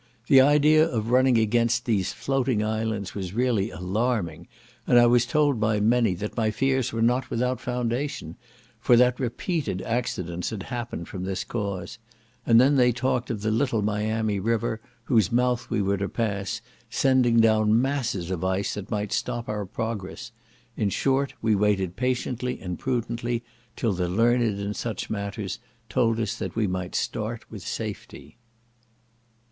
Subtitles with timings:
[0.25, 4.47] The idea of running against these floating islands was really alarming,
[4.87, 8.35] and I was told by many, that my fears were not without foundation,
[8.79, 11.99] for that repeated accidents had happened from this cause;
[12.47, 16.61] and then they talked of the little Miami river, whose mouth we were to pass,
[16.89, 20.31] sending down masses of ice that might stop our progress;
[20.75, 23.43] in short, we waited patiently and prudently,
[23.75, 25.59] till the learned in such matters
[25.89, 28.39] told us that we might start with safety.